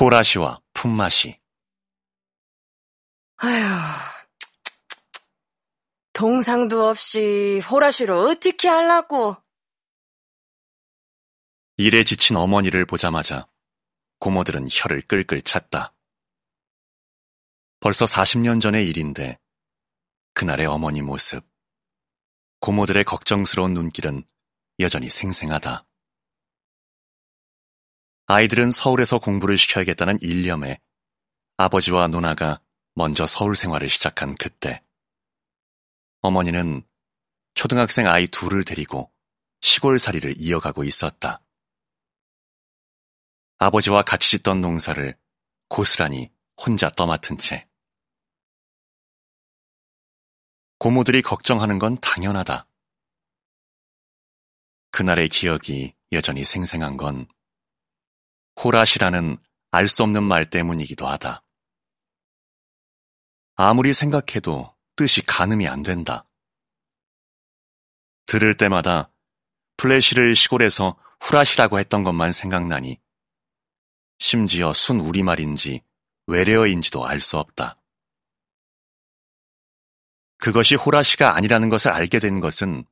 호라시와 0.00 0.62
품맛이 0.74 1.40
아휴, 3.38 3.98
동상도 6.12 6.88
없이 6.88 7.60
호라시로 7.68 8.28
어떻게 8.28 8.68
하려고? 8.68 9.36
일에 11.78 12.04
지친 12.04 12.36
어머니를 12.36 12.86
보자마자 12.86 13.48
고모들은 14.20 14.68
혀를 14.70 15.02
끌끌 15.02 15.42
찼다. 15.42 15.94
벌써 17.80 18.04
40년 18.04 18.60
전의 18.60 18.88
일인데 18.88 19.40
그날의 20.34 20.66
어머니 20.66 21.02
모습, 21.02 21.44
고모들의 22.60 23.02
걱정스러운 23.02 23.74
눈길은 23.74 24.22
여전히 24.78 25.08
생생하다. 25.08 25.87
아이들은 28.30 28.72
서울에서 28.72 29.20
공부를 29.20 29.56
시켜야겠다는 29.56 30.18
일념에 30.20 30.82
아버지와 31.56 32.08
누나가 32.08 32.60
먼저 32.94 33.24
서울 33.24 33.56
생활을 33.56 33.88
시작한 33.88 34.34
그때 34.34 34.84
어머니는 36.20 36.86
초등학생 37.54 38.06
아이 38.06 38.26
둘을 38.26 38.66
데리고 38.66 39.10
시골살이를 39.62 40.34
이어가고 40.36 40.84
있었다. 40.84 41.40
아버지와 43.56 44.02
같이 44.02 44.32
짓던 44.32 44.60
농사를 44.60 45.18
고스란히 45.68 46.30
혼자 46.62 46.90
떠맡은 46.90 47.38
채. 47.38 47.66
고모들이 50.78 51.22
걱정하는 51.22 51.78
건 51.78 51.96
당연하다. 52.02 52.68
그날의 54.90 55.30
기억이 55.30 55.94
여전히 56.12 56.44
생생한 56.44 56.98
건 56.98 57.26
호라시라는 58.62 59.38
알 59.70 59.86
수 59.86 60.02
없는 60.02 60.22
말 60.22 60.48
때문이기도 60.50 61.06
하다. 61.06 61.42
아무리 63.54 63.92
생각해도 63.92 64.74
뜻이 64.96 65.22
가늠이 65.24 65.68
안 65.68 65.82
된다. 65.82 66.24
들을 68.26 68.56
때마다 68.56 69.10
플래시를 69.76 70.34
시골에서 70.34 70.98
후라시라고 71.20 71.78
했던 71.78 72.02
것만 72.02 72.32
생각나니 72.32 73.00
심지어 74.18 74.72
순 74.72 75.00
우리말인지 75.00 75.82
외래어인지도 76.26 77.06
알 77.06 77.20
수 77.20 77.38
없다. 77.38 77.80
그것이 80.38 80.74
호라시가 80.76 81.34
아니라는 81.34 81.68
것을 81.68 81.90
알게 81.90 82.18
된 82.20 82.40
것은 82.40 82.84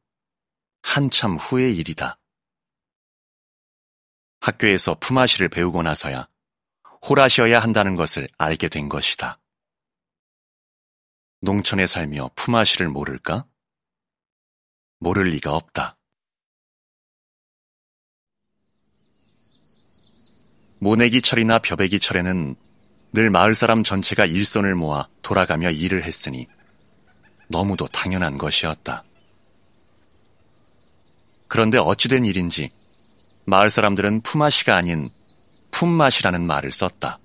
한참 0.83 1.37
후의 1.37 1.77
일이다. 1.77 2.19
학교에서 4.41 4.95
푸마시를 4.99 5.49
배우고 5.49 5.83
나서야 5.83 6.29
호라시어야 7.09 7.61
한다는 7.61 7.97
것을 7.97 8.29
알게 8.39 8.69
된 8.69 8.89
것이다. 8.89 9.41
농촌에 11.41 11.87
살며 11.87 12.31
푸마시를 12.35 12.89
모를까? 12.89 13.47
모를 14.99 15.25
리가 15.31 15.55
없다. 15.55 15.97
모내기철이나 20.79 21.59
벼베기철에는 21.61 22.57
늘 23.13 23.31
마을 23.31 23.55
사람 23.55 23.83
전체가 23.83 24.27
일손을 24.27 24.75
모아 24.75 25.09
돌아가며 25.23 25.71
일을 25.71 26.05
했으니 26.05 26.49
너무도 27.49 27.89
당연한 27.89 28.37
것이었다. 28.37 29.05
그런데 31.49 31.79
어찌된 31.79 32.25
일인지 32.25 32.73
마을 33.47 33.71
사람들은 33.71 34.23
품맛이가 34.23 34.75
아닌 34.75 35.09
품맛이라는 35.71 36.45
말을 36.45 36.73
썼다. 36.73 37.21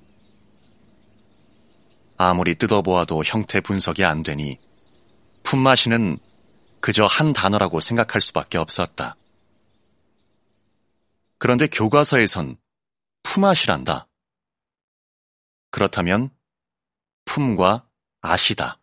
아무리 2.18 2.54
뜯어보아도 2.54 3.24
형태 3.24 3.60
분석이 3.60 4.06
안 4.06 4.22
되니 4.22 4.60
품맛이는 5.42 6.20
그저 6.80 7.06
한 7.06 7.34
단어라고 7.34 7.80
생각할 7.80 8.22
수밖에 8.22 8.60
없었다. 8.60 9.16
그런데 11.40 11.66
교과서에선 11.66 12.58
품앗이란다. 13.24 14.08
그렇다면 15.72 16.30
품과 17.26 17.88
아시다. 18.22 18.80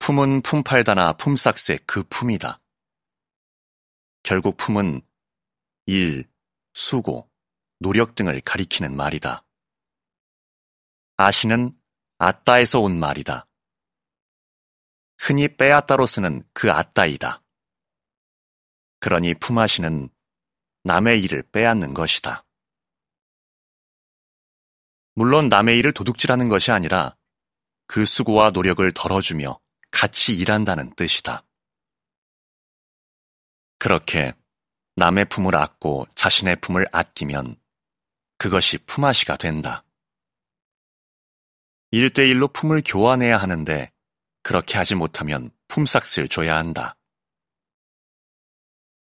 품은 0.00 0.42
품팔다나 0.42 1.14
품삭새 1.14 1.78
그 1.86 2.02
품이다. 2.10 2.60
결국 4.22 4.58
품은 4.58 5.00
일, 5.90 6.30
수고, 6.72 7.28
노력 7.80 8.14
등을 8.14 8.40
가리키는 8.42 8.96
말이다. 8.96 9.44
아시는 11.16 11.72
아따에서 12.18 12.78
온 12.78 13.00
말이다. 13.00 13.48
흔히 15.18 15.48
빼앗다로 15.48 16.06
쓰는 16.06 16.44
그 16.52 16.70
아따이다. 16.70 17.42
그러니 19.00 19.34
품아시는 19.34 20.10
남의 20.84 21.24
일을 21.24 21.42
빼앗는 21.50 21.92
것이다. 21.92 22.46
물론 25.16 25.48
남의 25.48 25.76
일을 25.78 25.92
도둑질하는 25.92 26.48
것이 26.48 26.70
아니라 26.70 27.16
그 27.88 28.04
수고와 28.04 28.50
노력을 28.50 28.88
덜어주며 28.92 29.58
같이 29.90 30.36
일한다는 30.36 30.94
뜻이다. 30.94 31.44
그렇게 33.78 34.34
남의 34.96 35.26
품을 35.26 35.56
아고 35.56 36.06
자신의 36.14 36.56
품을 36.56 36.86
아끼면 36.92 37.56
그것이 38.38 38.78
품앗이가 38.78 39.36
된다. 39.36 39.84
일대일로 41.90 42.48
품을 42.48 42.82
교환해야 42.84 43.36
하는데 43.36 43.92
그렇게 44.42 44.78
하지 44.78 44.94
못하면 44.94 45.50
품삯을 45.68 46.28
줘야 46.28 46.56
한다. 46.56 46.96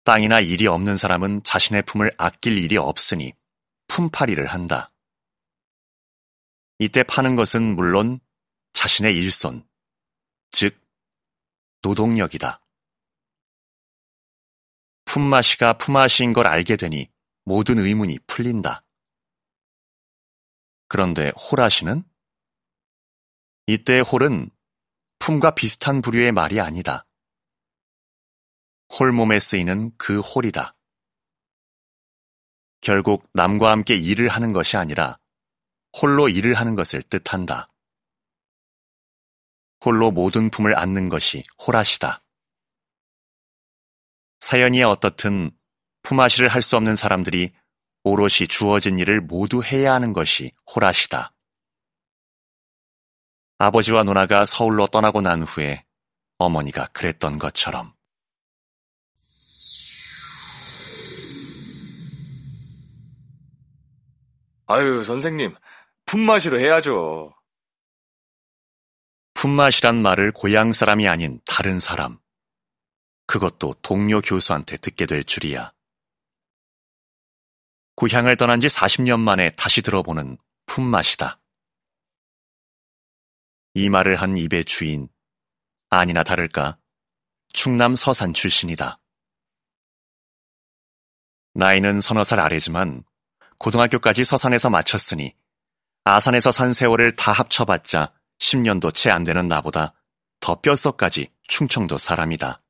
땅이나 0.04 0.40
일이 0.40 0.66
없는 0.66 0.96
사람은 0.96 1.42
자신의 1.42 1.82
품을 1.82 2.12
아낄 2.16 2.56
일이 2.56 2.76
없으니 2.76 3.34
품팔이를 3.88 4.46
한다. 4.46 4.90
이때 6.78 7.02
파는 7.02 7.36
것은 7.36 7.74
물론 7.74 8.20
자신의 8.72 9.16
일손, 9.16 9.68
즉 10.50 10.80
노동력이다. 11.82 12.60
품맛이가 15.08 15.78
품앗이인 15.78 16.34
걸 16.34 16.46
알게 16.46 16.76
되니 16.76 17.10
모든 17.44 17.78
의문이 17.78 18.18
풀린다. 18.26 18.84
그런데 20.86 21.30
호라시는? 21.30 22.04
이때의 23.66 24.02
홀은 24.02 24.50
품과 25.18 25.54
비슷한 25.54 26.02
부류의 26.02 26.32
말이 26.32 26.60
아니다. 26.60 27.06
홀몸에 28.98 29.40
쓰이는 29.40 29.96
그 29.96 30.20
홀이다. 30.20 30.76
결국 32.82 33.28
남과 33.32 33.70
함께 33.70 33.96
일을 33.96 34.28
하는 34.28 34.52
것이 34.52 34.76
아니라 34.76 35.18
홀로 36.00 36.28
일을 36.28 36.52
하는 36.52 36.74
것을 36.74 37.02
뜻한다. 37.02 37.72
홀로 39.82 40.10
모든 40.10 40.50
품을 40.50 40.78
안는 40.78 41.08
것이 41.08 41.44
호라시다. 41.66 42.22
사연이 44.40 44.82
어떻든 44.82 45.50
품앗이를 46.02 46.48
할 46.48 46.62
수 46.62 46.76
없는 46.76 46.96
사람들이 46.96 47.52
오롯이 48.04 48.48
주어진 48.48 48.98
일을 48.98 49.20
모두 49.20 49.62
해야 49.62 49.92
하는 49.92 50.12
것이 50.12 50.52
호라시다. 50.74 51.34
아버지와 53.58 54.04
누나가 54.04 54.44
서울로 54.44 54.86
떠나고 54.86 55.20
난 55.20 55.42
후에 55.42 55.84
어머니가 56.38 56.86
그랬던 56.88 57.38
것처럼. 57.38 57.92
아유, 64.66 65.02
선생님, 65.02 65.54
품맛이로 66.06 66.60
해야죠. 66.60 67.34
품맛이란 69.34 70.02
말을 70.02 70.32
고향 70.32 70.72
사람이 70.72 71.08
아닌 71.08 71.40
다른 71.46 71.78
사람, 71.78 72.18
그것도 73.28 73.74
동료 73.82 74.22
교수한테 74.22 74.78
듣게 74.78 75.04
될 75.04 75.22
줄이야. 75.22 75.72
고향을 77.94 78.36
떠난 78.36 78.60
지 78.62 78.68
40년 78.68 79.20
만에 79.20 79.50
다시 79.50 79.82
들어보는 79.82 80.38
품맛이다. 80.64 81.38
이 83.74 83.90
말을 83.90 84.16
한 84.16 84.38
입의 84.38 84.64
주인, 84.64 85.10
아니나 85.90 86.22
다를까, 86.22 86.78
충남 87.52 87.94
서산 87.94 88.32
출신이다. 88.32 88.98
나이는 91.52 92.00
서너 92.00 92.24
살 92.24 92.40
아래지만 92.40 93.04
고등학교까지 93.58 94.24
서산에서 94.24 94.70
마쳤으니 94.70 95.36
아산에서 96.04 96.50
산 96.50 96.72
세월을 96.72 97.16
다 97.16 97.32
합쳐봤자 97.32 98.14
10년도 98.38 98.94
채 98.94 99.10
안 99.10 99.22
되는 99.22 99.48
나보다 99.48 99.92
더 100.40 100.60
뼛속까지 100.62 101.30
충청도 101.46 101.98
사람이다. 101.98 102.62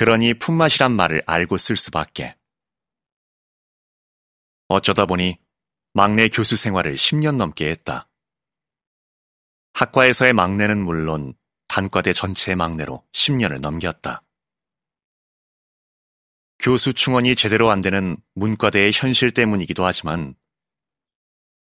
그러니 0.00 0.32
품맛이란 0.32 0.92
말을 0.92 1.22
알고 1.26 1.58
쓸 1.58 1.76
수밖에. 1.76 2.34
어쩌다 4.68 5.04
보니 5.04 5.38
막내 5.92 6.30
교수 6.30 6.56
생활을 6.56 6.94
10년 6.94 7.36
넘게 7.36 7.68
했다. 7.68 8.08
학과에서의 9.74 10.32
막내는 10.32 10.82
물론 10.82 11.34
단과대 11.68 12.14
전체의 12.14 12.56
막내로 12.56 13.06
10년을 13.12 13.60
넘겼다. 13.60 14.22
교수 16.58 16.94
충원이 16.94 17.34
제대로 17.34 17.70
안 17.70 17.82
되는 17.82 18.16
문과대의 18.36 18.92
현실 18.94 19.34
때문이기도 19.34 19.84
하지만 19.84 20.34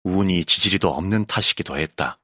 운이 0.05 0.45
지지리도 0.45 0.91
없는 0.95 1.27
탓이기도 1.27 1.77
했다. 1.77 2.21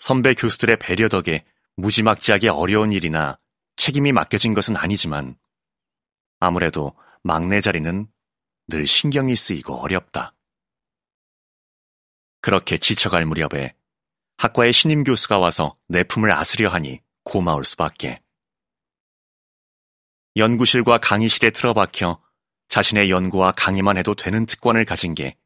선배 0.00 0.34
교수들의 0.34 0.76
배려 0.78 1.08
덕에 1.08 1.44
무지막지하게 1.76 2.48
어려운 2.48 2.92
일이나 2.92 3.38
책임이 3.76 4.12
맡겨진 4.12 4.54
것은 4.54 4.76
아니지만 4.76 5.38
아무래도 6.40 6.94
막내 7.22 7.60
자리는 7.60 8.06
늘 8.68 8.86
신경이 8.86 9.36
쓰이고 9.36 9.76
어렵다. 9.76 10.34
그렇게 12.40 12.78
지쳐갈 12.78 13.24
무렵에 13.26 13.74
학과의 14.38 14.72
신임 14.72 15.04
교수가 15.04 15.38
와서 15.38 15.76
내 15.88 16.04
품을 16.04 16.30
아스려 16.30 16.68
하니 16.68 17.00
고마울 17.24 17.64
수밖에. 17.64 18.22
연구실과 20.36 20.98
강의실에 20.98 21.50
틀어박혀 21.50 22.22
자신의 22.68 23.10
연구와 23.10 23.52
강의만 23.52 23.96
해도 23.96 24.14
되는 24.14 24.44
특권을 24.44 24.84
가진 24.84 25.14
게 25.14 25.36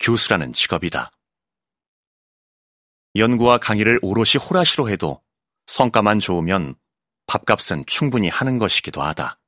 교수라는 0.00 0.52
직업이다. 0.52 1.12
연구와 3.16 3.58
강의를 3.58 3.98
오롯이 4.02 4.42
호라시로 4.42 4.88
해도 4.88 5.22
성과만 5.66 6.20
좋으면 6.20 6.74
밥값은 7.30 7.86
충분히 7.86 8.28
하는 8.28 8.58
것이기도 8.58 9.02
하다. 9.02 9.38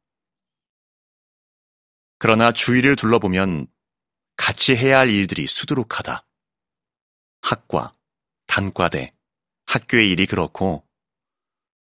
그러나 2.19 2.53
주위를 2.53 2.95
둘러보면 2.95 3.67
같이 4.37 4.77
해야 4.77 5.01
할 5.01 5.11
일들이 5.11 5.49
수두룩하다. 5.49 6.25
학과, 7.41 7.97
단과대, 8.47 9.13
학교의 9.67 10.11
일이 10.11 10.27
그렇고 10.27 10.87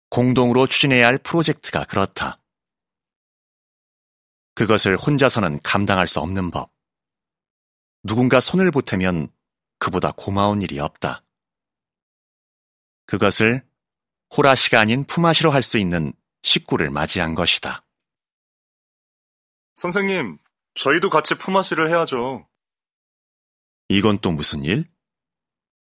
공동으로 0.09 0.68
추진해야 0.68 1.06
할 1.06 1.18
프로젝트가 1.18 1.83
그렇다. 1.83 2.41
그것을 4.56 4.95
혼자서는 4.95 5.59
감당할 5.63 6.07
수 6.07 6.21
없는 6.21 6.50
법. 6.51 6.71
누군가 8.03 8.39
손을 8.39 8.71
보태면 8.71 9.27
그보다 9.79 10.13
고마운 10.15 10.62
일이 10.62 10.79
없다. 10.79 11.25
그것을 13.06 13.68
호라시가 14.35 14.80
아닌 14.80 15.03
품앗이로 15.06 15.51
할 15.51 15.62
수 15.62 15.77
있는 15.77 16.13
식구를 16.41 16.89
맞이한 16.89 17.35
것이다. 17.35 17.85
선생님, 19.75 20.39
저희도 20.75 21.09
같이 21.09 21.35
품앗이를 21.35 21.89
해야죠. 21.89 22.47
이건 23.89 24.18
또 24.19 24.31
무슨 24.31 24.65
일? 24.65 24.85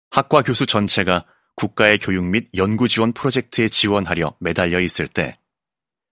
학과 0.10 0.42
교수 0.42 0.66
전체가 0.66 1.26
국가의 1.56 2.00
교육 2.00 2.26
및 2.26 2.50
연구 2.56 2.88
지원 2.88 3.14
프로젝트에 3.14 3.70
지원하려 3.70 4.36
매달려 4.40 4.80
있을 4.80 5.08
때 5.08 5.40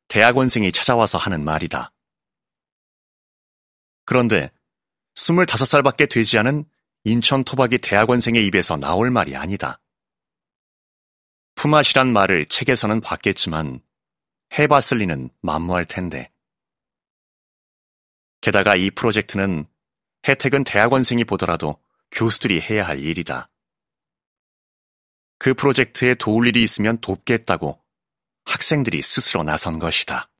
대학원생이 0.07 0.71
찾아와서 0.71 1.17
하는 1.17 1.44
말이다. 1.44 1.91
그런데 4.06 4.51
25살밖에 5.15 6.09
되지 6.09 6.38
않은 6.39 6.65
인천 7.03 7.44
토박이 7.44 7.79
대학원생의 7.79 8.45
입에서 8.45 8.77
나올 8.77 9.09
말이 9.12 9.35
아니다. 9.35 9.81
품앗이란 11.62 12.12
말을 12.12 12.48
책에서는 12.48 13.02
봤겠지만 13.02 13.81
해봤을 14.58 14.98
리는 14.98 15.30
만무할 15.44 15.86
텐데. 15.86 16.31
게다가 18.42 18.75
이 18.75 18.90
프로젝트는 18.90 19.68
혜택은 20.28 20.63
대학원생이 20.63 21.24
보더라도 21.24 21.80
교수들이 22.10 22.60
해야 22.62 22.88
할 22.88 22.98
일이다. 22.98 23.52
그 25.38 25.54
프로젝트에 25.54 26.16
도울 26.16 26.48
일이 26.48 26.63
있으면 26.63 26.98
돕겠다고 26.98 27.80
학생들이 28.46 29.04
스스로 29.04 29.44
나선 29.44 29.78
것이다. 29.78 30.31